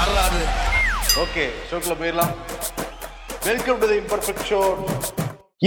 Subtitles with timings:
[0.00, 0.42] வரலாறு
[1.22, 2.30] ஓகே ஷோக்கில் போயிடலாம்.
[3.46, 4.60] Welcome to the imperfect show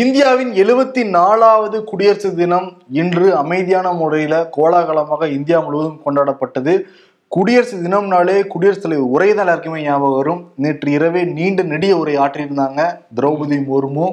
[0.02, 2.70] இந்தியாவின் எழுபத்தி நாலாவது குடியரசு தினம்
[3.02, 6.74] இன்று அமைதியான முறையில் கோலாகலமாக இந்தியா முழுவதும் கொண்டாடப்பட்டது.
[7.36, 10.42] குடியரசு தினம்னாலே குடியரசுத் தலைவர் உரை தான் எல்லாருக்குமே ஞாபகம் வரும்.
[10.66, 12.82] நேற்று இரவே நீண்ட நெடிய உரை ஆற்றியிருந்தாங்க
[13.20, 14.08] திரௌபதி முர்மு.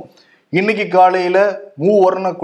[0.60, 1.38] இன்னைக்கு காலையில
[1.86, 2.34] மூவர்ண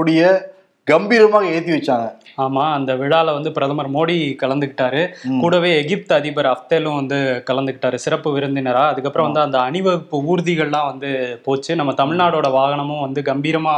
[0.93, 2.09] கம்பீரமாக ஏற்றி வச்சாங்க.
[2.39, 5.03] ஆமா அந்த விழால வந்து பிரதமர் மோடி கலந்துக்கிட்டாரு.
[5.41, 7.19] கூடவே எகிப்து அதிபர் அப்தேலும் வந்து
[7.51, 7.95] கலந்துக்கிட்டாரு.
[7.97, 8.85] சிறப்பு விருந்தினரா.
[8.87, 11.11] அதுக்கப்புறம் வந்து அந்த அணிவகுப்பு ஊர்திகள்லாம் வந்து
[11.45, 11.77] போச்சு.
[11.77, 13.77] நம்ம தமிழ்நாடோட வாகனமும் வந்து கம்பீரமா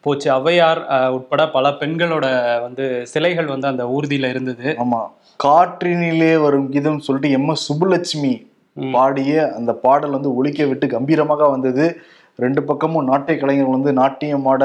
[0.00, 0.28] போச்சு.
[0.32, 2.26] ஔவையார் உட்பட பல பெண்களோட
[2.62, 4.68] வந்து சிலைகள் வந்து அந்த ஊர்தியில இருந்தது.
[4.84, 5.00] ஆமா.
[5.40, 7.48] காற்றினிலே வரும் கீதம் சொல்லிட்டு எம்.
[7.48, 7.66] எஸ்.
[7.66, 8.34] சுப்புலட்சுமி
[8.92, 11.84] பாடிய அந்த பாடல் வந்து ஒலிக்க விட்டு கம்பீரமாக வந்தது.
[12.38, 14.64] ரெண்டு பக்கமும் நாட்டிய கலைஞர்கள் வந்து நாட்டியம் ஆட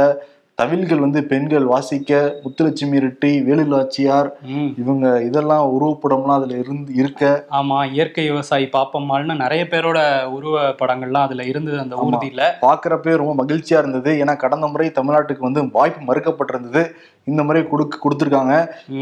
[0.58, 2.12] தவில்கள் வந்து பெண்கள் வாசிக்க
[2.44, 4.70] முத்துலட்சுமி ரெட்டி வேலுநாச்சியார் ம்.
[4.78, 7.24] இவங்க இதெல்லாம் உருவப்படம்லாம் அதுல இருந்து இருக்க.
[7.52, 10.00] ஆமா இயற்கை விவசாயி பாப்பம்மாள்னு நிறைய பேரோட
[10.32, 12.46] உருவ படங்கள்லாம் அதுல இருந்தது அந்த ஊர்தியில.
[12.62, 14.12] பார்க்கறப்பே ரொம்ப மகிழ்ச்சியா இருந்தது.
[14.24, 16.84] ஏன்னா கடந்த முறை தமிழ்நாட்டுக்கு வந்து வாய்ப்பு மறுக்கப்பட்டிருந்தது.
[17.28, 18.56] இந்த முறை கொடுக்க கொடுத்துருக்காங்க.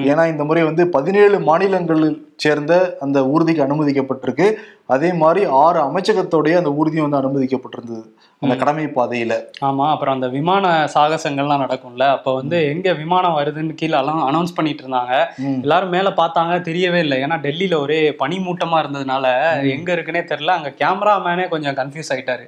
[0.06, 4.54] ஏன்னா இந்த முறை வந்து பதினேழு மாநிலங்களில் சேர்ந்த அந்த ஊர்திக்கு அனுமதிக்கப்பட்டிருக்கு.
[4.86, 8.04] அதே மாதிரி ஆறு அமைச்சகத்தோடய அந்த ஊர்தி வந்து அனுமதிக்கப்பட்டிருந்தது.
[8.40, 9.34] அந்த கடமை பாதையில.
[9.62, 12.00] ஆமா அப்புறம் அந்த விமான சாகசங்கள்லாம் நடக்கும்ல.
[12.00, 15.26] அப்ப வந்து எங்க விமானம் வருதுன்னு கீழே எல்லாம் அனௌன்ஸ் பண்ணிட்டு இருந்தாங்க.
[15.62, 17.22] எல்லாரும் மேல பார்த்தாங்க தெரியவே இல்லை.
[17.24, 19.26] ஏன்னா டெல்லியில ஒரே பனிமூட்டமா இருந்ததுனால
[19.70, 20.56] எங்க இருக்குன்னே தெரியல.
[20.58, 22.46] அங்க கேமராமேனே கொஞ்சம் கன்ஃபியூஸ் ஆயிட்டாரு.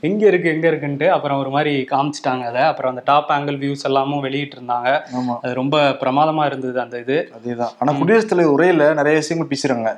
[0.00, 2.62] எங்க இருக்கு எங்க இருக்குன்ட்டு அப்புறம் ஒரு மாதிரி காமிச்சிட்டாங்க அதை.
[2.62, 5.00] அப்புறம் அந்த டாப் ஆங்கிள் வியூஸ் எல்லாமும் வெளியிட்டு இருந்தாங்க
[5.40, 7.32] அது ரொம்ப பிரமாதமா இருந்தது அந்த இது.
[7.38, 7.74] அதேதான்.
[7.78, 9.90] ஆனா குடியரசுத் தலைவர் உரையில நிறைய விஷயங்கள் பேசுறாங்க.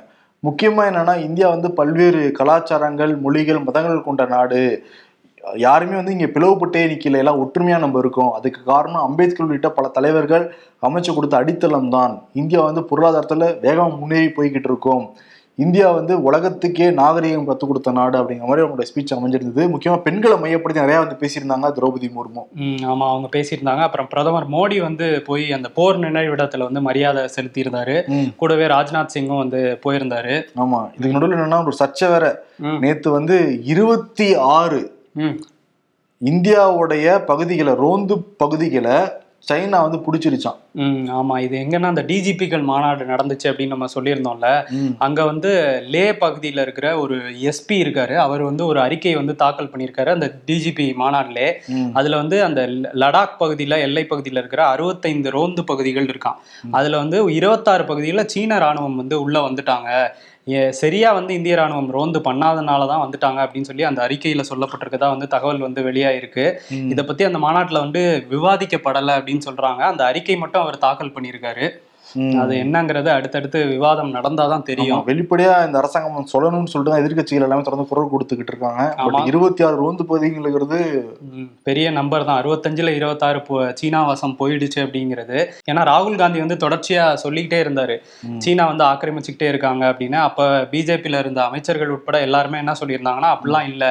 [0.43, 4.61] முக்கியமாக என்னன்னா இந்தியா வந்து பல்வேறு கலாச்சாரங்கள் மொழிகள் மதங்கள் கொண்ட நாடு.
[5.65, 7.19] யாருமே வந்து இங்கே பிளவுபட்டே நிக்கல.
[7.23, 8.31] எல்லாம் ஒற்றுமையாக நம்ம இருக்கோம்.
[8.37, 10.45] அதுக்கு காரணம் அம்பேத்கர் உள்ளிட்ட பல தலைவர்கள்
[10.87, 15.05] அமைச்சு கொடுத்த அடித்தளம் தான் இந்தியா வந்து பொருளாதாரத்தில் வேகமாக முன்னேறி போய்கிட்டு இருக்கோம்.
[15.61, 19.63] இந்தியா வந்து உலகத்துக்கே நாகரிகம் கற்றுக் கொடுத்த நாடு அப்படிங்கிற மாதிரி அவங்களோட ஸ்பீச் அமைஞ்சிருந்தது.
[19.73, 22.43] முக்கியமா பெண்களை மையப்படுத்தி நிறைய வந்து பேசியிருந்தாங்க திரௌபதி முர்மு.
[22.55, 23.83] ம், ஆமா அவங்க பேசியிருந்தாங்க.
[23.87, 27.95] அப்புறம் பிரதமர் மோடி வந்து போய் அந்த போர் நினைவிடத்துல வந்து மரியாதை செலுத்தியிருந்தாரு.
[28.35, 30.35] கூடவே ராஜ்நாத் சிங்கும் வந்து போயிருந்தாரு.
[30.55, 32.25] ஆமா இதுக்கு நடுவில் என்னன்னா ஒரு சர்ச்சை வேற.
[32.79, 33.37] நேத்து வந்து
[33.73, 34.81] இருபத்தி ஆறு
[36.21, 38.97] இந்தியாவுடைய பகுதிகளை ரோந்து பகுதிகளை
[39.47, 41.35] சைனா வந்து பிடிச்சிருச்சான் ம் ஆமா.
[41.39, 44.49] இது எங்கன்னா அந்த டிஜிபிகள் மாநாடு நடந்துச்சு அப்படின்னு நம்ம சொல்லியிருந்தோம்ல.
[44.97, 45.51] அங்க வந்து
[45.87, 47.15] லே பகுதியில இருக்கிற ஒரு
[47.49, 48.15] எஸ்பி இருக்காரு.
[48.17, 51.47] அவர் வந்து ஒரு அறிக்கை வந்து தாக்கல் பண்ணியிருக்காரு அந்த டிஜிபி மாநாடுலே.
[51.93, 52.61] அதுல வந்து அந்த
[52.95, 56.39] லடாக் பகுதியில எல்லை பகுதியில இருக்கிற அறுபத்தைந்து ரோந்து பகுதிகள் இருக்கான்
[56.73, 59.89] அதுல வந்து இருபத்தாறு பகுதியில சீன ராணுவம் வந்து உள்ள வந்துட்டாங்க.
[60.47, 65.27] ஏ- சரியா வந்து இந்திய ராணுவம் ரோந்து பண்ணாதனால தான் வந்துட்டாங்க அப்படின்னு சொல்லி அந்த அறிக்கையில சொல்லப்பட்டிருக்கதா வந்து
[65.27, 66.45] தகவல் வந்து வெளியாயிருக்கு.
[66.89, 69.77] இதை பத்தி அந்த மாநாட்டுல வந்து விவாதிக்கப்படலை அப்படின்னு சொல்றாங்க.
[69.77, 71.67] அந்த அறிக்கை மட்டும் அவர் தாக்கல் பண்ணியிருக்காரு.
[72.41, 75.03] அது என்னங்கிறது அடுத்தடுத்து விவாதம் நடந்தாதான் தெரியும்.
[75.05, 78.81] வெளிப்படையா இந்த அரசாங்கம் சொல்லணும்னு சொல்லிட்டு தான் எதிர்க்கட்சிகள் எல்லாமே தொடர்ந்து குரல் கொடுத்துக்கிட்டு இருக்காங்க.
[79.25, 80.79] இருபத்தி ஆறு ரோந்து பகுதிகளுங்கிறது
[81.31, 82.39] ம், பெரிய நம்பர் தான்.
[82.41, 83.39] அறுபத்தஞ்சுல இருபத்தாறு
[83.75, 85.37] சீனா வசம் போயிடுச்சு அப்படிங்கிறது.
[85.69, 87.95] ஏன்னா ராகுல் காந்தி வந்து தொடர்ச்சியா சொல்லிக்கிட்டே இருந்தாரு.
[88.37, 90.41] சீனா வந்து ஆக்கிரமிச்சுக்கிட்டே இருக்காங்க அப்படின்னு அப்ப
[90.71, 93.85] பிஜேபியில இருந்த அமைச்சர்கள் உட்பட எல்லாருமே என்ன சொல்லியிருந்தாங்கன்னா அப்படிலாம் இல்ல.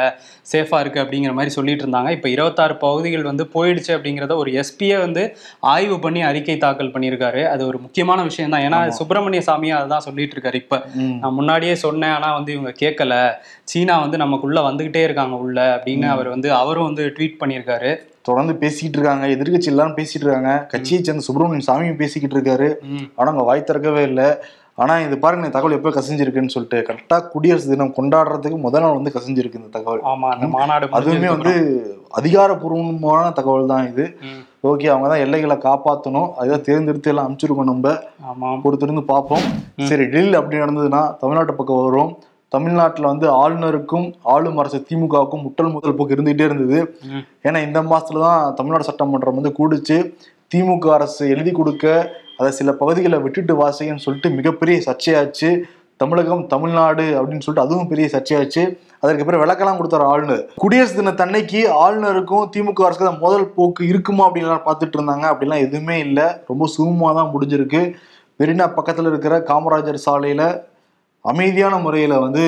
[0.46, 1.00] சேஃபா இருக்கு.
[1.00, 2.10] அப்படிங்கிற மாதிரி சொல்லிட்டு இருந்தாங்க.
[2.10, 5.22] இப்ப இருபத்தாறு பகுதிகள் வந்து போயிடுச்சு அப்படிங்கிறத ஒரு எஸ்பியே வந்து
[5.70, 7.42] ஆய்வு பண்ணி அறிக்கை தாக்கல் பண்ணியிருக்காரு.
[7.50, 10.54] அது ஒரு முக்கியமான விஷயம் தான் ஏன்னா சுப்பிரமணிய சாமியும் அதுதான் சொல்லிட்டு இருக்காரு.
[10.54, 10.86] இப்ப.
[10.94, 13.32] நான் முன்னாடியே சொன்னேன் ஆனா வந்து இவங்க கேட்கல
[13.64, 17.98] சீனா வந்து நமக்குள்ள வந்துகிட்டே இருக்காங்க உள்ள அப்படின்னு அவர் வந்து அவரும் வந்து ட்வீட் பண்ணியிருக்காரு.
[18.22, 19.26] தொடர்ந்து பேசிக்கிட்டு இருக்காங்க.
[19.26, 20.66] எதிர்க்கட்சி எல்லாரும் பேசிட்டு இருக்காங்க.
[20.66, 22.68] கட்சியை சேர்ந்த சுப்பிரமணியன் சாமியும் பேசிக்கிட்டு இருக்காரு.
[23.16, 24.28] ஆனா அவங்க வாய் திறக்கவே இல்லை.
[24.74, 29.10] ஆனா இது பாருங்க இந்த தகவல் எப்போ கசிஞ்சிருக்குன்னு சொல்லிட்டு கரெக்டா குடியரசு தினம் கொண்டாடுறதுக்கு முதல் நாள் வந்து
[29.10, 30.00] கசிஞ்சிருக்கு இந்த தகவல்.
[30.00, 31.54] ஆமா அந்த மாநாடு அதுவுமே வந்து
[32.10, 34.06] அதிகாரப்பூர்வமான தகவல் தான் இது.
[34.64, 37.92] ஓகே அவங்க தான் எல்லைகளை காப்பாற்றணும் அதுதான் தேர்ந்தெடுத்து எல்லாம் அனுப்பிச்சிருக்கோம் நம்ம.
[38.30, 38.48] ஆமா.
[38.64, 39.44] பொறுத்திருந்து பார்ப்போம்.
[39.84, 42.10] சரி டெல்லி அப்படி நடந்ததுன்னா தமிழ்நாட்டு பக்கம் வரும்
[42.52, 46.78] தமிழ்நாட்டில் வந்து ஆளுநருக்கும் ஆளும் அரசு திமுகவுக்கும் முட்டல் முதல் போக்கு இருந்துகிட்டே இருந்தது.
[47.42, 49.98] ஏன்னா இந்த மாசத்துல தான் தமிழ்நாடு சட்டமன்றம் வந்து கூடிச்சு.
[50.54, 51.84] திமுக அரசு எழுதி கொடுக்க
[52.38, 55.50] அதை சில பகுதிகளை விட்டுட்டு வாசிங்கன்னு சொல்லிட்டு மிகப்பெரிய சர்ச்சையாச்சு.
[56.02, 58.62] தமிழகம் தமிழ்நாடு அப்படின்னு சொல்லிட்டு அதுவும் பெரிய சர்ச்சையாச்சு.
[59.02, 60.40] அதற்கு பிறகு விளக்கெல்லாம் கொடுத்தாரு ஆளுநர்.
[60.62, 65.26] குடியரசு தினத்தன்னைக்கு ஆளுநருக்கும் திமுக அரசுக்கு முதல் போக்கு இருக்குமா அப்படின்லாம் பார்த்துட்டு இருந்தாங்க.
[65.32, 66.26] அப்படிலாம் எதுவுமே இல்லை.
[66.50, 67.82] ரொம்ப சுகமாக தான் முடிஞ்சிருக்கு.
[68.40, 70.46] மெரினா பக்கத்தில் இருக்கிற காமராஜர் சாலையில்
[71.24, 72.44] அமைதியான முறையில் வந்து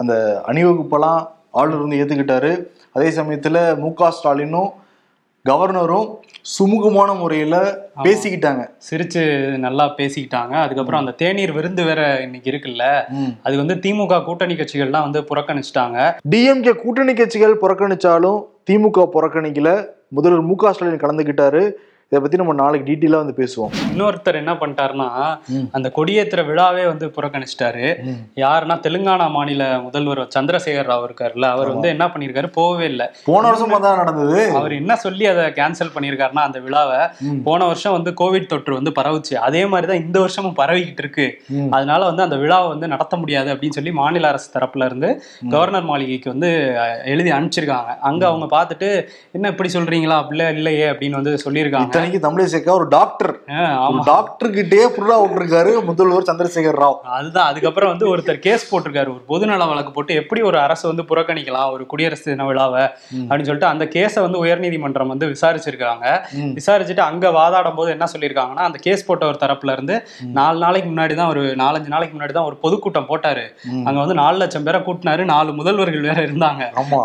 [0.00, 0.14] அந்த
[0.50, 1.20] அணிவகுப்பெல்லாம்
[1.60, 2.52] ஆளுநர் வந்து ஏற்றுக்கிட்டாரு
[2.96, 4.70] அதே சமயத்தில் மு க ஸ்டாலினும்
[5.48, 6.08] கவர்னரும்
[6.54, 7.58] சுமூகமான முறையில்
[8.04, 8.62] பேசிக்கிட்டாங்க.
[8.88, 9.22] சிரிச்சு
[9.64, 10.54] நல்லா பேசிக்கிட்டாங்க.
[10.64, 12.84] அதுக்கப்புறம் அந்த தேநீர் விருந்து வேற இன்னைக்கு இருக்குல்ல
[13.46, 15.98] அது வந்து திமுக கூட்டணி கட்சிகள்லாம் வந்து புறக்கணிச்சிட்டாங்க.
[16.34, 18.40] டிஎம்கே கூட்டணி கட்சிகள் புறக்கணிச்சாலும்
[18.70, 19.70] திமுக புறக்கணிக்கல.
[20.18, 21.62] முதல்வர் மு க ஸ்டாலின் கலந்துக்கிட்டாரு.
[22.12, 23.72] இதை பத்தி நம்ம நாளைக்கு டீட்டெயிலா வந்து பேசுவோம்.
[23.90, 25.06] இன்னொருத்தர் என்ன பண்ணிட்டாருன்னா.
[25.76, 27.84] அந்த கொடியேற்றுற விழாவே வந்து புறக்கணிச்சிட்டாரு.
[28.42, 32.48] யாருன்னா தெலுங்கானா மாநில முதல்வர் சந்திரசேகர் ராவ் இருக்காருல்ல அவர் வந்து என்ன பண்ணியிருக்காரு?
[32.56, 33.06] போகவே இல்லை.
[33.28, 34.40] போன வருஷமா தான் நடந்தது.
[34.60, 36.98] அவர் என்ன சொல்லி அதை கேன்சல் பண்ணியிருக்காருன்னா அந்த விழாவை.
[37.46, 39.36] போன வருஷம் வந்து கோவிட் தொற்று வந்து பரவுச்சு.
[39.50, 41.28] அதே மாதிரி தான் இந்த வருஷமும் பரவிக்கிட்டு இருக்கு.
[41.76, 45.12] அதனால வந்து அந்த விழாவை வந்து நடத்த முடியாது அப்படின்னு சொல்லி மாநில அரசு தரப்புல இருந்து
[45.54, 46.52] கவர்னர் மாளிகைக்கு வந்து
[47.14, 47.96] எழுதி அனுப்பிச்சிருக்காங்க.
[48.10, 48.90] அங்க அவங்க பார்த்துட்டு
[49.38, 50.18] என்ன இப்படி சொல்றீங்களா?
[50.24, 51.98] அப்படிலாம் இல்லையே அப்படின்னு வந்து சொல்லியிருக்காங்க.
[52.00, 53.88] இத்தனைக்கு தமிழிசைக்கா ஒரு டாக்டர் அஹ், ஆமா.
[53.90, 56.96] ஒரு டாக்டர் கிட்டே புல்லா விட்டுருக்காரு முதல்வர் சந்திரசேகர் ராவ்.
[57.16, 59.10] அதுதான் அதுக்கப்புறம் வந்து ஒருத்தர் கேஸ் போட்டிருக்காரு.
[59.10, 62.84] ஒரு பொதுநல வழக்கு போட்டு எப்படி ஒரு அரசு வந்து புறக்கணிக்கலாம் ஒரு குடியரசு தின விழாவை
[63.20, 66.06] அப்படின்னு சொல்லிட்டு அந்த கேஸை வந்து உயர்நீதிமன்றம் வந்து விசாரிச்சிருக்காங்க.
[66.58, 69.96] விசாரிச்சுட்டு அங்க வாதாடும் போது என்ன சொல்லியிருக்காங்கன்னா அந்த கேஸ் போட்ட ஒரு தரப்புல இருந்து
[70.38, 73.44] நாலு நாளைக்கு முன்னாடி தான் ஒரு நாலஞ்சு நாளைக்கு முன்னாடி தான் ஒரு பொதுக்கூட்டம் போட்டாரு.
[73.84, 76.62] அங்க வந்து நாலு லட்சம் பேரை கூட்டினாரு நாலு முதல்வர்கள் வேற இருந்தாங்க.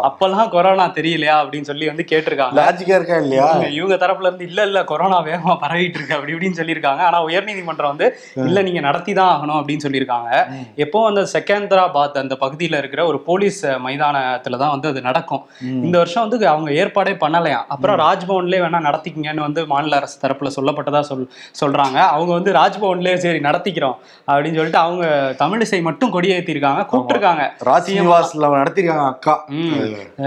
[0.08, 2.58] அப்பெல்லாம் கொரோனா தெரியலையா அப்படின்னு சொல்லி வந்து கேட்டிருக்காங்க.
[2.60, 3.48] லாஜிக்கா இருக்கா இல்லையா?
[3.78, 7.02] இவங்க தரப்புல இருந்து இல்ல இல்ல கொரோனா வேகமா பரவிட்டு இருக்கு அப்படி இப்படின்னு சொல்லியிருக்காங்க.
[7.02, 8.08] ஆனா உயர்நீதிமன்றம் வந்து
[8.44, 10.30] இல்ல நீங்க நடத்தி தான் ஆகணும் அப்படின்னு சொல்லியிருக்காங்க.
[10.78, 15.44] எப்போ அந்த செகந்திராபாத் அந்த பகுதியில இருக்கிற ஒரு போலீஸ் மைதானத்துல தான் வந்து அது நடக்கும்.
[15.84, 21.02] இந்த வருஷம் வந்து அவங்க ஏற்பாடே பண்ணலையாம் அப்புறம் ராஜ்பவன்லயே வேணா நடத்திக்கங்கன்னு வந்து மாநில அரசு தரப்புல சொல்லப்பட்டதா
[21.04, 21.26] சொல்
[21.62, 21.98] சொல்றாங்க.
[22.16, 23.98] அவங்க வந்து ராஜ்பவன்லயே சரி நடத்திக்கிறோம்
[24.28, 25.06] அப்படின்னு சொல்லிட்டு அவங்க
[25.40, 27.44] தமிழிசை மட்டும் கொடியேற்றிருக்காங்க கூப்பிட்டுருக்காங்க.
[27.70, 28.24] ராஜ்நிவாஸ்ல
[28.58, 29.36] நடத்திருக்காங்க அக்கா.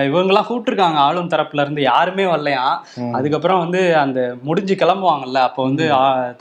[0.09, 3.13] இவங்கெல்லாம் கூப்பிட்டுருக்காங்க ஆளும் தரப்புல இருந்து யாருமே வரலையாம் ம்.
[3.15, 5.85] அதுக்கப்புறம் வந்து அந்த முடிஞ்சு கிளம்புவாங்கல்ல அப்போ வந்து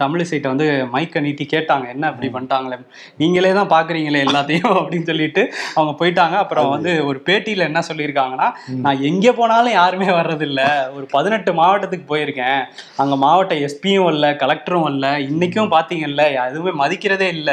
[0.02, 2.78] தமிழிசைட்ட வந்து மைக்கை நீட்டி கேட்டாங்க என்ன இப்படி பண்ணிட்டாங்களே?
[3.22, 4.46] நீங்களே தான் பாக்குறீங்களே எல்லாத்தையும்
[4.80, 5.42] அப்படின்னு சொல்லிட்டு
[5.76, 6.36] அவங்க போயிட்டாங்க.
[6.44, 8.48] அப்புறம் வந்து ஒரு பேட்டியில என்ன சொல்லியிருக்காங்கன்னா
[8.86, 10.62] நான் எங்க போனாலும் யாருமே வர்றதில்ல.
[10.98, 12.60] ஒரு பதினெட்டு மாவட்டத்துக்கு போயிருக்கேன்.
[13.02, 15.06] அங்க மாவட்ட எஸ்பியும் இல்ல கலெக்டரும் இல்ல.
[15.30, 17.52] இன்னைக்கும் பாத்தீங்கல்ல எதுவுமே மதிக்கிறதே இல்ல.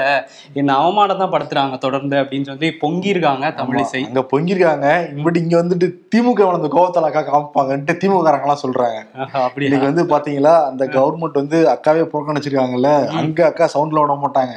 [0.60, 4.02] என்ன அவமானம் தான் படுத்துறாங்க தொடர்ந்து அப்படின்னு சொல்லி பொங்கியிருக்காங்க தமிழிசை.
[4.08, 4.86] அங்க பொங்கிருக்காங்க
[5.16, 8.98] இப்படி இங்க வந்துட்டு திமுக வளர்ந்த கோவத்தால அக்கா காமிப்பாங்கன்ட்டு திமுக எல்லாம் சொல்றாங்க
[9.44, 10.04] அப்படி இன்னைக்கு வந்து
[10.44, 10.70] பாத்தீங்களா?
[10.70, 14.54] அந்த கவர்மெண்ட் வந்து அக்காவே புறக்கணிச்சிருக்காங்கல்ல அங்க அக்கா சவுண்ட்ல விட மாட்டாங்க.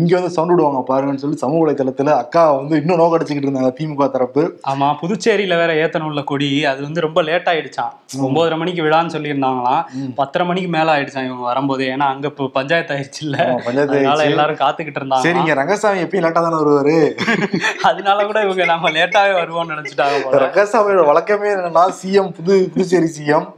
[0.00, 4.08] இங்க வந்து சவுண்ட் விடுவாங்க பாருங்கன்னு சொல்லி சமூக வலைதளத்துல அக்கா வந்து இன்னும் நோக்க அடிச்சுக்கிட்டு இருந்தாங்க திமுக
[4.16, 4.42] தரப்பு.
[4.72, 7.92] ஆமா புதுச்சேரியில வேற ஏத்தணும் உள்ள கொடி அது வந்து ரொம்ப லேட் ஆயிடுச்சான்
[8.26, 9.82] ஒன்பதரை மணிக்கு விழான்னு சொல்லியிருந்தாங்களாம்.
[10.20, 11.84] பத்தரை மணிக்கு மேல ஆயிடுச்சான் இவங்க வரும்போது.
[11.94, 13.38] ஏன்னா அங்க இப்போ பஞ்சாயத்து ஆயிடுச்சு இல்ல
[13.68, 14.00] பஞ்சாயத்து.
[14.30, 16.96] எல்லாரும் காத்துக்கிட்டு இருந்தாங்க சரிங்க ரங்கசாமி எப்பயும் லேட்டா தானே வருவாரு?
[17.90, 23.48] அதனால கூட இவங்க நம்ம லேட்டாவே வருவோம்னு நினைச்சிட்டாங்க ரங்கசாமியோட வழக்கமே என்னன்னா சிஎம் புது புதுச்சேரி சிஎம்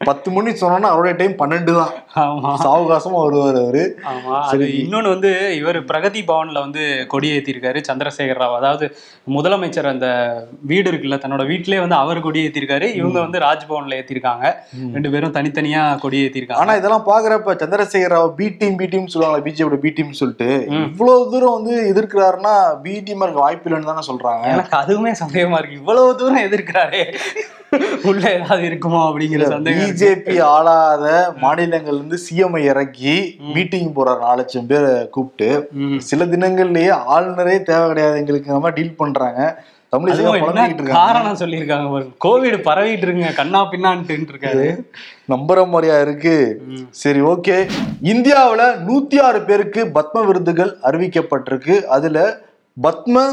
[0.00, 1.92] பத்து மணி சொன்னோன்னா அவருடைய டைம் பன்னெண்டு தான்.
[2.22, 2.50] ஆமா.
[2.64, 3.82] சாவகாசமா வருவாரு அவரு.
[4.10, 6.82] ஆமா அது இன்னொன்னு வந்து இவர் பிரகதி பவன்ல வந்து
[7.12, 8.56] கொடி ஏத்திருக்காரு சந்திரசேகர் ராவ்.
[8.58, 8.86] அதாவது
[9.36, 10.08] முதலமைச்சர் அந்த
[10.62, 14.44] வீடு இருக்குல்ல தன்னோட வீட்டிலேயே வந்து அவர் கொடி ஏத்திருக்காரு இவங்க வந்து ராஜ்பவன்ல ஏத்திருக்காங்க.
[14.96, 19.40] ரெண்டு பேரும் தனித்தனியா கொடி ஏத்திருக்காங்க ஆனா இதெல்லாம் பாக்குறப்ப Chandrasekhar Rao B team B team சொல்லுவாங்க
[19.48, 20.50] பிஜேபியோட பி டீம் சொல்லிட்டு
[20.84, 22.54] இவ்வளவு தூரம் வந்து எதிர்க்கிறாருன்னா
[22.86, 24.44] பி டீம் இருக்க வாய்ப்பு இல்லைன்னு தானே சொல்றாங்க.
[24.54, 25.80] எனக்கு அதுவுமே சந்தேகமா இருக்கு.
[25.82, 27.02] இவ்வளவு தூரம் எதிர்க்கிறாரே.
[28.08, 29.82] உள்ள ஏதாவது இருக்குமோ அப்படிங்கிற சந்தேகம்.
[29.82, 31.06] பிஜேபி ஆளாத
[31.42, 33.14] மாநிலங்கள்ல இருந்து சிஎம் இறக்கி
[33.54, 35.48] மீட்டிங் போற நாலு லட்சம் பேரை கூப்பிட்டு.
[36.10, 39.40] சில தினங்கள்லயே ஆளுநரே தேவை கிடையாது எங்களுக்கு நம்ம டீல் பண்றாங்க.
[39.90, 44.66] காரணம் சொல்லியிருக்காங்க கோவிட் பரவிட்டு இருக்குங்க கண்ணா பின்னான்ட்டு இருக்காரு.
[45.32, 46.34] நம்புற மாதிரியா இருக்கு.
[47.02, 47.56] சரி ஓகே.
[48.12, 51.76] இந்தியாவுல நூத்தி ஆறு பேருக்கு பத்ம விருதுகள் அறிவிக்கப்பட்டிருக்கு.
[51.96, 52.26] அதுல
[52.86, 53.24] பத்ம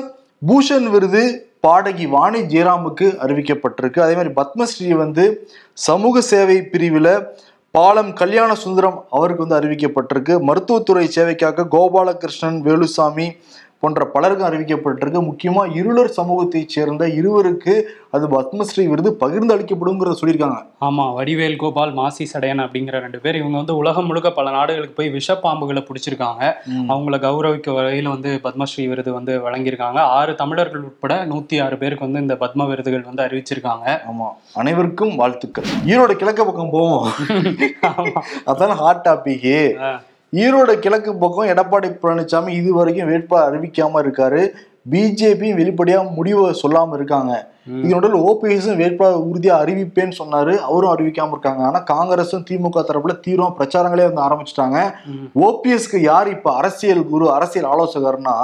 [0.50, 1.24] பூஷன் விருது
[1.66, 4.00] பாடகி வாணி ஜெயராமுக்கு அறிவிக்கப்பட்டிருக்கு.
[4.06, 5.24] அதே மாதிரி பத்மஸ்ரீ வந்து
[5.88, 7.14] சமூக சேவை பிரிவில்
[7.76, 10.34] பாலம் கல்யாண சுந்தரம் அவருக்கு வந்து அறிவிக்கப்பட்டிருக்கு.
[10.50, 13.28] மருத்துவத்துறை சேவைக்காக கோபாலகிருஷ்ணன் வேலுசாமி
[13.84, 15.22] போன்ற பலருக்கும் அறிவிக்கப்பட்டிருக்கு.
[15.30, 17.74] முக்கியமா இருளர் சமூகத்தைச் சேர்ந்த இருவருக்கு
[18.10, 20.60] அது பத்மஸ்ரீ விருது பகிர்ந்து அளிக்கப்படுங்கிறத சொல்லியிருக்காங்க.
[20.82, 25.14] ஆமா வடிவேல் கோபால் மாசி சடையன் அப்படிங்கிற ரெண்டு பேர் இவங்க வந்து உலகம் முழுக்க பல நாடுகளுக்கு போய்
[25.14, 26.44] விஷப்பாம்புகளை பிடிச்சிருக்காங்க.
[26.92, 30.00] அவங்கள கௌரவிக்க வகையில வந்து பத்மஸ்ரீ விருது வந்து வழங்கியிருக்காங்க.
[30.18, 33.88] ஆறு தமிழர்கள் உட்பட நூத்தி ஆறு பேருக்கு வந்து இந்த பத்ம விருதுகள் வந்து அறிவிச்சிருக்காங்க.
[34.12, 35.68] ஆமா அனைவருக்கும் வாழ்த்துக்கள்.
[35.86, 37.08] ஈரோடு கிழக்கு பக்கம் போவோம்.
[38.52, 39.48] அதான் ஹாட் டாபிக்
[39.82, 39.92] ஆ.
[40.42, 44.42] ஈரோடு கிழக்கு பக்கம் எடப்பாடி பழனிசாமி இது வரைக்கும் வேட்பாளர் அறிவிக்காம இருக்காரு.
[44.92, 47.34] பிஜேபியும் வெளிப்படையா முடிவை சொல்லாம இருக்காங்க.
[47.84, 50.54] இதனோட ஓபிஎஸும் வேட்பாளர் உறுதியா அறிவிப்பேன்னு சொன்னாரு.
[50.70, 51.62] அவரும் அறிவிக்காம இருக்காங்க.
[51.70, 54.80] ஆனா காங்கிரஸும் திமுக தரப்புல தீவிரம் பிரச்சாரங்களே வந்து ஆரம்பிச்சிட்டாங்க.
[55.48, 58.36] ஓபிஎஸ்க்கு யார் இப்ப அரசியல் குரு அரசியல் ஆலோசகர்னா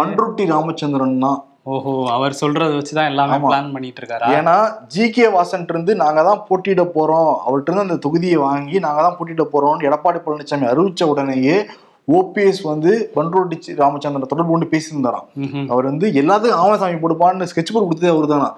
[0.00, 1.40] பண்ருட்டி ராமச்சந்திரன் தான்.
[1.66, 3.38] ஓஹோ அவர் சொல்றத வச்சுதான் எல்லாமே.
[3.44, 4.56] பிளான் பண்ணிட்டு இருக்காரா ஏன்னா
[4.94, 7.32] ஜி கே வாசன் இருந்து நாங்க தான் போட்டியிட போறோம்.
[7.46, 11.56] அவர்கிட்ட இருந்து அந்த தொகுதியை வாங்கி நாங்க தான் போட்டியிட போறோம்னு எடப்பாடி பழனிசாமி அறிவிச்ச உடனேயே
[12.08, 15.24] ஓபிஎஸ் வந்து பன்ருட்டி ராமச்சந்திரன் தொடர்பு கொண்டு பேசியிருந்தாராம்.
[15.72, 18.48] அவர் வந்து எல்லாத்துக்கும் ஆமசாமி போடுப்பான்னு ஸ்கெட்ச் போர்டு கொடுத்ததே அவர் தானா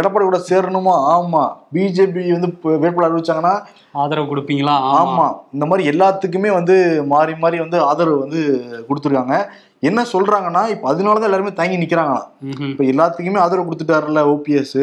[0.00, 0.94] எடப்பாடி கூட சேரணுமா?
[1.14, 1.42] ஆமா.
[1.74, 2.50] பிஜேபி வந்து
[2.84, 3.54] வேட்பாளர் அறிவிச்சாங்கன்னா
[4.02, 4.76] ஆதரவு கொடுப்பீங்களா?
[5.00, 5.26] ஆமா.
[5.56, 6.76] இந்த மாதிரி எல்லாத்துக்குமே வந்து
[7.14, 8.42] மாறி மாறி வந்து ஆதரவு வந்து
[8.88, 9.36] கொடுத்துருக்காங்க.
[9.88, 12.28] என்ன சொல்றாங்கன்னா இப்ப அதனாலதான் எல்லாருமே தங்கி நிக்கிறாங்களாம்.
[12.72, 14.82] இப்ப எல்லாத்துக்குமே ஆதரவு கொடுத்துட்டாருல ஓபிஎஸ்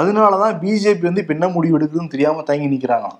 [0.00, 3.18] அதனாலதான் பிஜேபி வந்து இப்ப என்ன முடிவு எடுக்குதுன்னு தெரியாம தங்கி நிக்கிறாங்களாம்.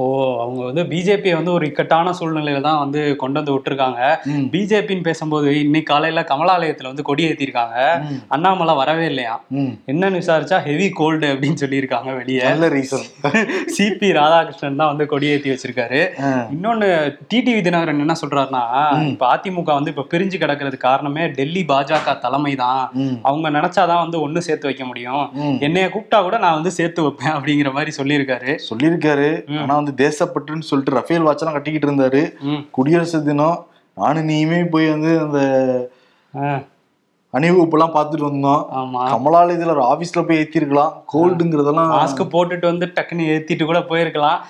[0.00, 0.04] ஓ
[0.42, 4.00] அவங்க வந்து பிஜேபியை வந்து ஒரு இக்கட்டான சூழ்நிலையில தான் வந்து கொண்டு வந்து விட்டுருக்காங்க.
[4.52, 7.76] பிஜேபின்னு பேசும்போது இன்னைக்கு காலையில கமலாலயத்துல வந்து கொடி ஏத்திருக்காங்க.
[8.34, 9.34] அண்ணாமலை வரவே இல்லையா.
[9.92, 12.44] என்னன்னு விசாரிச்சா ஹெவி கோல்டு அப்படின்னு சொல்லியிருக்காங்க வெளியே.
[12.50, 13.06] நல்ல ரீசன்
[13.76, 16.00] சிபி ராதாகிருஷ்ணன் தான் வந்து கொடியேத்தி வச்சிருக்காரு.
[16.54, 16.88] இன்னொன்னு
[17.32, 18.62] டிடிவி தினகரன் என்ன சொல்றாருன்னா
[19.12, 22.82] இப்ப அதிமுக வந்து இப்ப பிரிஞ்சு கிடக்கிறதுக்கு காரணமே டெல்லி பாஜக தலைமை தான்.
[23.28, 25.24] அவங்க நினைச்சாதான் வந்து ஒண்ணு சேர்த்து வைக்க முடியும்.
[25.66, 28.50] என்னைய கூப்பிட்டா கூட நான் வந்து சேர்த்து வைப்பேன் அப்படிங்கிற மாதிரி சொல்லியிருக்காரு.
[28.70, 29.28] சொல்லியிருக்காரு.
[29.62, 32.22] ஆனா வந்து தேசப்பற்றுன்னு சொல்லிட்டு ரஃபேல் வாட்செல்லாம் கட்டிக்கிட்டு இருந்தாரு.
[32.70, 33.66] குடியரசு தினம்
[33.96, 35.40] நானும் நீயுமே போய் வந்து அந்த
[36.34, 36.50] ஆ,
[37.34, 38.62] அணிவகுப்பெல்லாம் பார்த்துட்டு வந்தோம்.
[38.74, 39.00] ஆமா.
[39.12, 40.92] கமலாலயத்துல ஒரு ஆபீஸ்ல போய் ஏத்திருக்கலாம்.
[41.14, 44.40] கோல்டுங்கிறதெல்லாம் மாஸ்க் போட்டுட்டு வந்து டக்குன்னு ஏத்திட்டு கூட போயிருக்கலாம்.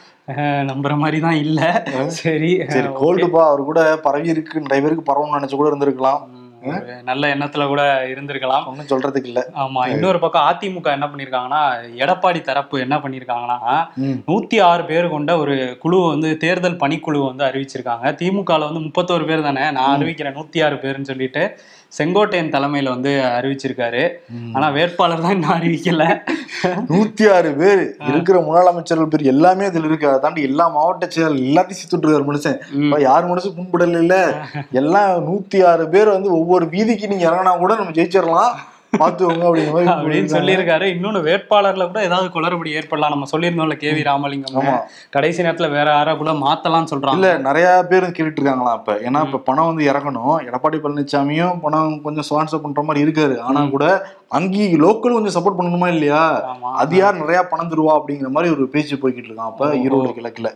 [0.68, 1.60] நம்புற மாதிரி தான் இல்ல.
[2.08, 2.50] சரி.
[2.68, 4.60] சரி கோல்டுப்பா அவர் கூட பரவி இருக்கு.
[4.60, 6.20] நிறைய பேருக்கு பரவணும்னு நினைச்சு கூட இருந்திருக்கலாம்.
[7.10, 8.64] நல்ல எண்ணத்துல கூட இருந்திருக்கலாம்.
[8.70, 9.42] ஒன்றும் சொல்றதுக்கு இல்ல.
[9.62, 11.62] ஆமா இன்னொரு பக்கம் அதிமுக என்ன பண்ணிருக்காங்கன்னா
[12.02, 13.76] எடப்பாடி தரப்பு என்ன பண்ணிருக்காங்கன்னா.
[14.28, 18.14] நூத்தி ஆறு பேர் கொண்ட ஒரு குழு வந்து தேர்தல் பணிக்குழு வந்து அறிவிச்சிருக்காங்க.
[18.22, 19.66] திமுகல வந்து முப்பத்தோரு பேர் தானே?
[19.78, 21.44] நான் அறிவிக்கிறேன் நூத்தி ஆறு பேர்னு சொல்லிட்டு
[21.98, 24.02] செங்கோட்டையன் தலைமையில வந்து அறிவிச்சிருக்காரு.
[24.56, 26.04] ஆனா வேட்பாளர் தான் இன்னும் அறிவிக்கல.
[26.90, 30.08] நூத்தி ஆறு பேர் இருக்கிற முன்னாள் அமைச்சர்கள் பேர் எல்லாமே அதுல இருக்கு.
[30.10, 32.58] அதை தாண்டி எல்லா மாவட்ட செயல் எல்லாத்தையும் சித்துட்டு இருக்காரு மனுஷன்.
[33.06, 34.16] யார் மனசு கும்பிடல இல்ல.
[34.80, 38.52] எல்லாம் நூத்தி ஆறு பேர் வந்து ஒவ்வொரு வீதிக்கு நீங்க இறங்கினா கூட நம்ம ஜெயிச்சிடலாம்
[38.98, 40.36] அப்படிங்கிற மாதிரி அப்படின்னு சொல்லியிருக்காங்க.
[40.36, 40.86] சொல்லியிருக்காரு.
[40.94, 43.10] இன்னொன்னு வேட்பாளர்ல கூட ஏதாவது குளறுபடி ஏற்படலாம்.
[43.10, 44.80] நம்ம சொல்லியிருந்தோம்ல கே வி ராமலிங்கம்.
[45.10, 47.12] கடைசி நேரத்துல வேற யாரா கூட மாத்தலாம்னு சொல்றாங்க.
[47.12, 48.94] இல்ல நிறைய பேர் கேட்டுட்டு இருக்காங்களாம் இப்ப.
[48.94, 50.48] ஏன்னா இப்ப பணம் வந்து இறங்கணும்.
[50.48, 53.38] எடப்பாடி பழனிசாமியும் பணம் கொஞ்சம் ஸ்பான்சர் பண்ற மாதிரி இருக்காரு.
[53.38, 54.06] ஆனா கூட
[54.38, 56.20] அங்கேயும் லோக்கல் கொஞ்சம் சப்போர்ட் பண்ணணுமா இல்லையா?
[56.82, 60.50] அது யார் நிறைய பணம் தருவா அப்படிங்கிற மாதிரி ஒரு பேச்சு போய்கிட்டு இருக்கான் அப்ப ஈரோடு கிழக்குல.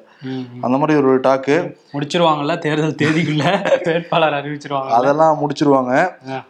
[0.64, 1.56] அந்த மாதிரி ஒரு டாக்கு
[1.94, 3.44] முடிச்சிருவாங்கல்ல தேர்தல் தேதிக்குள்ள
[3.86, 5.92] வேட்பாளர் அறிவிச்சிருவாங்க அதெல்லாம் முடிச்சிருவாங்க.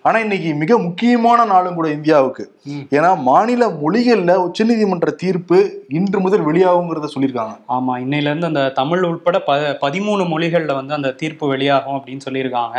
[0.07, 2.45] ஆனா இன்னைக்கு மிக முக்கியமான நாளும் கூட இந்தியாவுக்கு.
[2.97, 5.59] ஏன்னா மாநில மொழிகள்ல உச்சநீதிமன்ற தீர்ப்பு
[5.99, 7.57] இன்று முதல் வெளியாகுங்கிறத சொல்லியிருக்காங்க.
[7.77, 12.77] ஆமா இன்னையில இருந்து அந்த தமிழ் உட்பட ப பதிமூணு மொழிகள்ல வந்து அந்த தீர்ப்பு வெளியாகும் அப்படின்னு சொல்லியிருக்காங்க.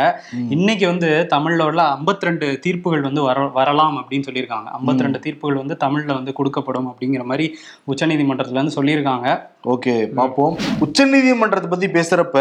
[0.56, 4.68] இன்னைக்கு வந்து தமிழ்ல உள்ள 52 தீர்ப்புகள் வந்து வர வரலாம் அப்படின்னு சொல்லியிருக்காங்க.
[4.78, 7.46] 52 ரெண்டு தீர்ப்புகள் வந்து தமிழ்ல வந்து கொடுக்கப்படும் அப்படிங்கிற மாதிரி
[7.92, 9.28] உச்சநீதிமன்றத்துல இருந்து சொல்லியிருக்காங்க.
[9.74, 10.56] ஓகே பார்ப்போம்.
[10.86, 12.38] உச்சநீதிமன்றத்தை பத்தி பேசுறப்ப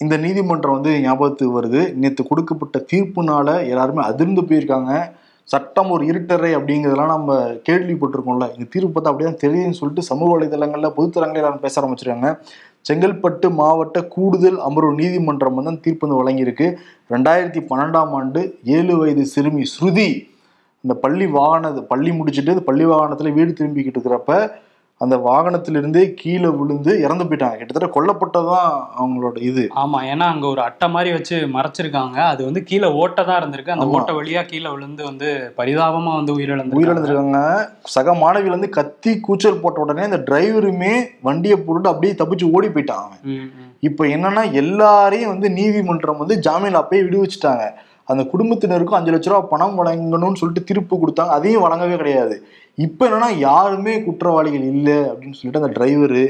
[0.00, 1.80] இந்த நீதிமன்றம் வந்து ஞாபகத்துக்கு வருது.
[2.02, 4.92] நேற்று கொடுக்கப்பட்ட தீர்ப்புனால எல்லாருமே அதிர்ந்து போயிருக்காங்க.
[5.52, 7.36] சட்டம் ஒரு இருட்டறை அப்படிங்கிறதெல்லாம் நம்ம
[7.68, 8.46] கேள்விப்பட்டிருக்கோம்ல.
[8.54, 12.30] இந்த தீர்ப்பு பார்த்தா அப்படியே தான் தெரியுதுன்னு சொல்லிட்டு சமூக வலைதளங்கள்ல பொதுத்தரங்களில் எல்லாரும் பேச ஆரம்பிச்சிருக்காங்க.
[12.88, 16.68] செங்கல்பட்டு மாவட்ட கூடுதல் அமர்வு நீதிமன்றம் வந்து அந்த தீர்ப்பு வந்து வழங்கியிருக்கு.
[17.14, 18.42] ரெண்டாயிரத்தி பன்னெண்டாம் ஆண்டு
[18.76, 20.08] ஏழு வயது சிறுமி ஸ்ருதி
[20.84, 24.50] இந்த பள்ளி வாகன பள்ளி முடிச்சுட்டு பள்ளி வாகனத்துல வீடு திரும்பிக்கிட்டு இருக்கிறப்ப
[25.00, 27.56] அந்த வாகனத்திலிருந்தே கீழே விழுந்து இறந்து போயிட்டாங்க.
[27.58, 29.62] கிட்டத்தட்ட கொல்லப்பட்டதான் அவங்களோட இது.
[29.82, 32.16] ஆமா ஏன்னா அங்க ஒரு அட்டை மாதிரி வச்சு மறைச்சிருக்காங்க.
[32.32, 33.70] அது வந்து கீழே ஓட்டை தான் இருந்திருக்கு.
[33.70, 33.86] அந்த.
[33.86, 37.40] ஓட்டை வழியா கீழே விழுந்து வந்து பரிதாபமா வந்து உயிரிழந்து உயிரிழந்திருக்காங்க.
[37.94, 40.94] சக மாணவியில இருந்து கத்தி கூச்சல் போட்ட உடனே இந்த டிரைவருமே
[41.28, 43.48] வண்டியை போட்டுட்டு அப்படியே தப்பிச்சு ஓடி போயிட்டான் அவன்.
[43.80, 47.64] இப்போ என்னன்னா எல்லாரையும் வந்து நீதிமன்றம் வந்து ஜாமீன் அப்பயே விடுவிச்சுட்டாங்க.
[48.12, 51.34] அந்த குடும்பத்தினருக்கும் அஞ்சு லட்ச ரூபா பணம் வழங்கணும்னு சொல்லிட்டு தீர்ப்பு கொடுத்தாங்க.
[51.38, 52.36] அதையும் வழங்கவே கிடையாது.
[52.86, 56.24] இப்போ என்னன்னா யாருமே குற்றவாளிகள் இல்லை அப்படின்னு சொல்லிட்டு அந்த டிரைவரு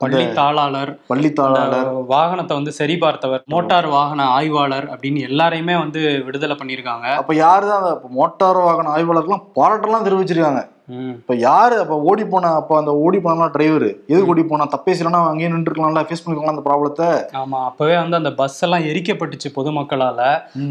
[0.00, 6.54] பள்ளி தாளாளர் பள்ளி தாளாளர் வாகனத்தை வந்து சரி பார்த்தவர் மோட்டார் வாகன ஆய்வாளர் அப்படின்னு எல்லாரையுமே வந்து விடுதலை
[6.60, 7.06] பண்ணியிருக்காங்க.
[7.20, 7.84] அப்ப யாரு தான்
[8.18, 10.62] மோட்டார் வாகன ஆய்வாளர்லாம் பாராட்டெல்லாம் தெரிவிச்சிருக்காங்க.
[11.12, 14.64] இப்ப யாரு அப்ப ஓடி போன அப்ப அந்த ஓடி போனா டிரைவர் எதுக்கு ஓடி போனா?
[14.64, 17.08] தப்பே அவன் அங்கேயே நின்றுக்கலாம்ல ஃபேஸ் பண்ணிக்கலாம் அந்த ப்ராப்ளத்தை
[17.40, 20.20] ஆமா அப்பவே வந்து அந்த பஸ் எல்லாம் எரிக்கப்பட்டுச்சு பொதுமக்களால.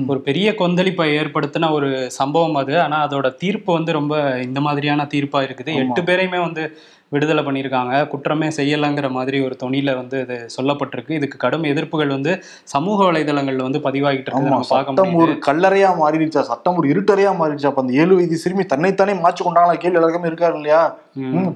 [0.07, 2.75] ஒரு பெரிய கொந்தளிப்பை ஏற்படுத்தின ஒரு சம்பவம் அது.
[2.81, 4.13] ஆனா அதோட தீர்ப்பு வந்து ரொம்ப
[4.47, 5.73] இந்த மாதிரியான தீர்ப்பா இருக்குது.
[5.83, 6.63] எட்டு பேரையுமே வந்து
[7.13, 7.93] விடுதலை பண்ணியிருக்காங்க.
[8.11, 11.13] குற்றமே செய்யலைங்கிற மாதிரி ஒரு தொனியில வந்து இது சொல்லப்பட்டிருக்கு.
[11.19, 12.33] இதுக்கு கடும் எதிர்ப்புகள் வந்து
[12.73, 14.69] சமூக வலைதளங்கள்ல வந்து பதிவாகிட்டு இருக்கு.
[14.71, 16.43] சட்டம் ஒரு கல்லறையா மாறிடுச்சா?
[16.51, 17.71] சட்டம் ஒரு இருட்டறையா மாறிடுச்சா?
[17.71, 19.77] அப்ப அந்த ஏழு வயது சிறுமி தன்னைத்தானே மாற்றி கொண்டாங்களா?
[19.83, 20.83] கேள்வி எல்லாருக்குமே இருக்காரு இல்லையா?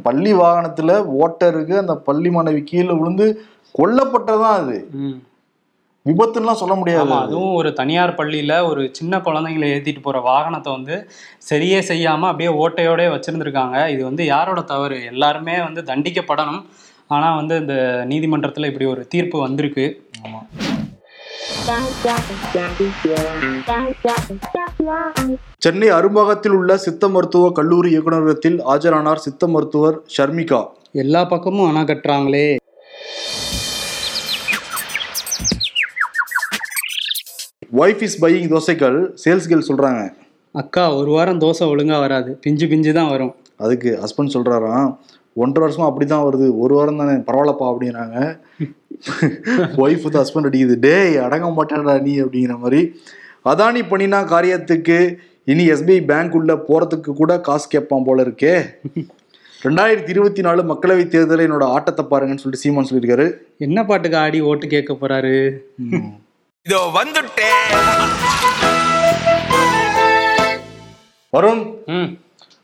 [0.07, 3.27] பள்ளி வாகனத்துல ஓட்டருக்கு அந்த பள்ளி மாணவி கீழே விழுந்து
[3.75, 4.79] கொல்லப்பட்டதான் அது.
[6.09, 7.09] விபத்துலாம் சொல்ல முடியாது.
[7.09, 11.09] ஆமா அதுவும் ஒரு தனியார் பள்ளியில ஒரு சின்ன குழந்தைங்களை ஏத்திட்டு போற வாகனத்தை வந்து
[11.49, 13.89] சரியே செய்யாம அப்படியே ஓட்டையோடே வச்சிருந்திருக்காங்க.
[13.89, 15.03] இது வந்து யாரோட தவறு?
[15.03, 16.65] எல்லாருமே வந்து தண்டிக்கப்படணும்.
[17.07, 20.09] ஆனா வந்து இந்த நீதிமன்றத்துல இப்படி ஒரு தீர்ப்பு வந்திருக்கு.
[20.27, 20.41] ஆமா.
[25.57, 30.65] சென்னை அரும்பாகத்தில் உள்ள சித்த மருத்துவ கல்லூரி இயக்குநரகத்தில் ஆஜரானார் சித்த மருத்துவர் ஷர்மிகா.
[30.91, 32.55] எல்லா பக்கமும் அணை கட்டுறாங்களே.
[37.81, 40.01] ஒய்ஃப் இஸ் பையிங் தோசைகள் சேல்ஸ் கேர்ள் சொல்றாங்க.
[40.51, 42.31] அக்கா ஒரு வாரம் தோசை ஒழுங்கா வராது.
[42.41, 43.31] பிஞ்சு பிஞ்சு தான் வரும்.
[43.57, 44.89] அதுக்கு ஹஸ்பண்ட் சொல்றாராம்
[45.33, 46.47] ஒன்றரை வருஷமா அப்படிதான் வருது.
[46.63, 48.17] ஒரு வாரம் தானே பரவாயில்லப்பா அப்படிங்கிறாங்க
[49.83, 50.75] ஒய்ஃப் வந்து ஹஸ்பண்ட் அடிக்குது.
[50.87, 52.81] டேய் அடங்க மாட்டேடா நீ அப்படிங்கிற மாதிரி.
[53.51, 54.97] அதானி பண்ணினா காரியத்துக்கு
[55.45, 58.55] இனி எஸ்பிஐ பேங்க் உள்ள போறதுக்கு கூட காசு கேட்பான் போல இருக்கே.
[59.65, 63.27] ரெண்டாயிரத்தி இருபத்தி நாலு மக்களவை தேர்தலில் என்னோட ஆட்டத்தை பாருங்கன்னு சொல்லிட்டு சீமான் சொல்லியிருக்காரு.
[63.57, 65.35] என்ன பாட்டுக்கு ஆடி ஓட்டு கேட்க போறாரு?
[66.69, 67.73] இதோ வந்துட்டேன்.
[71.37, 72.17] வருண் ம்.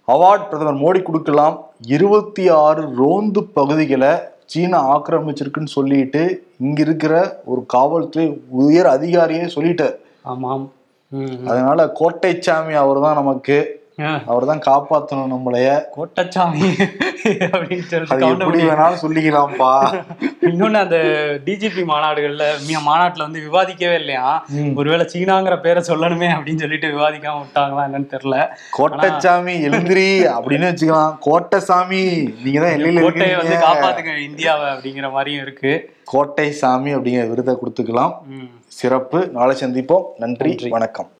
[0.08, 1.65] அவார்ட் பிரதமர் மோடி கொடுக்கலாம்.
[1.82, 9.96] இருபத்தி ஆறு ரோந்து பகுதிகளை சீனா ஆக்கிரமிச்சிருக்குன்னு சொல்லிட்டு இங்க இருக்கிற ஒரு காவல்துறை உயர் அதிகாரியே சொல்லிட்டார்.
[10.22, 10.72] ஆமாம்.
[11.08, 13.78] ம் அதனால கோட்டைச்சாமி அவர் தான் நமக்கு.
[14.25, 15.82] அவர் தான் காப்பாற்றணும் நம்மளைய.
[15.98, 16.89] கோட்டச்சாமி
[17.24, 17.84] அப்படின்னு
[18.38, 20.03] பண்ணி- வேணாலும் சொல்லிக்கலாம்ப்பா.
[20.41, 20.96] இன்னொன்னு அந்த
[21.46, 22.51] டிஜிபி மாநாடுகள்ல
[22.86, 24.46] மாநாட்டுல வந்து விவாதிக்கவே இல்லையா?
[24.75, 28.48] ஒருவேளை சீனாங்கிற பேரை சொல்லணுமே அப்படின்னு சொல்லிட்டு விவாதிக்காம விட்டாங்களா என்னன்னு தெரியல.
[28.77, 31.18] கோட்டைச்சாமி எழுந்திரி அப்படின்னு வச்சுக்கலாம்.
[31.25, 35.98] கோட்டைசாமி நீங்க தான் எல்லையில கோட்டையை வந்து காப்பாத்துங்க இந்தியாவை அப்படிங்கிற மாதிரியும் இருக்கு.
[36.03, 38.13] கோட்டை சாமி அப்படிங்கிற விருதை கொடுத்துக்கலாம்.
[38.68, 39.29] சிறப்பு.
[39.34, 40.03] நாளை சந்திப்போம்.
[40.18, 40.56] நன்றி.
[40.70, 41.10] வணக்கம்.